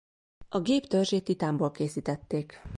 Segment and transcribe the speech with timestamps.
[0.49, 2.61] A gép törzsét titánból készítették.